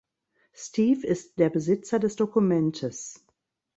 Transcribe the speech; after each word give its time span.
Steve 0.55 1.05
ist 1.05 1.37
der 1.37 1.51
Besitzer 1.51 1.99
des 1.99 2.15
Dokumentes. 2.15 3.23